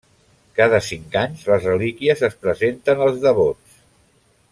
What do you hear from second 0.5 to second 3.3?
Cada cinc anys les relíquies es presenten als